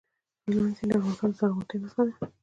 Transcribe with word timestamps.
هلمند 0.45 0.75
سیند 0.77 0.91
د 0.93 0.95
افغانستان 1.13 1.29
د 1.31 1.37
زرغونتیا 1.49 1.77
نښه 1.83 2.01
ده. 2.07 2.13